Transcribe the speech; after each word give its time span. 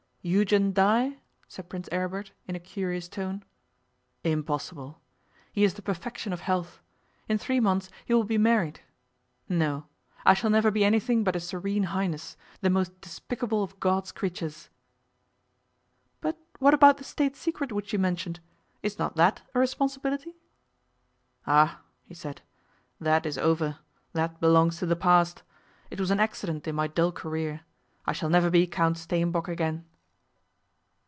'Eugen 0.23 0.71
die?' 0.71 1.17
said 1.47 1.67
Prince 1.67 1.89
Aribert, 1.91 2.29
in 2.45 2.55
a 2.55 2.59
curious 2.59 3.09
tone. 3.09 3.41
'Impossible. 4.23 5.01
He 5.51 5.63
is 5.63 5.73
the 5.73 5.81
perfection 5.81 6.31
of 6.31 6.41
health. 6.41 6.79
In 7.27 7.39
three 7.39 7.59
months 7.59 7.89
he 8.05 8.13
will 8.13 8.23
be 8.23 8.37
married. 8.37 8.81
No, 9.49 9.87
I 10.23 10.35
shall 10.35 10.51
never 10.51 10.69
be 10.69 10.85
anything 10.85 11.23
but 11.23 11.35
a 11.35 11.39
Serene 11.39 11.85
Highness, 11.85 12.37
the 12.59 12.69
most 12.69 13.01
despicable 13.01 13.63
of 13.63 13.79
God's 13.79 14.11
creatures.' 14.11 14.69
'But 16.21 16.37
what 16.59 16.75
about 16.75 16.97
the 16.97 17.03
State 17.03 17.35
secret 17.35 17.71
which 17.71 17.91
you 17.91 17.97
mentioned? 17.97 18.41
Is 18.83 18.99
not 18.99 19.15
that 19.15 19.41
a 19.55 19.59
responsibility?' 19.59 20.35
'Ah!' 21.47 21.81
he 22.03 22.13
said. 22.13 22.43
'That 22.99 23.25
is 23.25 23.39
over. 23.39 23.79
That 24.13 24.39
belongs 24.39 24.77
to 24.77 24.85
the 24.85 24.95
past. 24.95 25.41
It 25.89 25.99
was 25.99 26.11
an 26.11 26.19
accident 26.19 26.67
in 26.67 26.75
my 26.75 26.85
dull 26.85 27.11
career. 27.11 27.61
I 28.05 28.13
shall 28.13 28.29
never 28.29 28.51
be 28.51 28.67
Count 28.67 28.97
Steenbock 28.99 29.47
again. 29.47 29.87